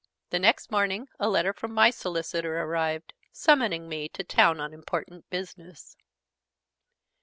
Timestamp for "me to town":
3.87-4.59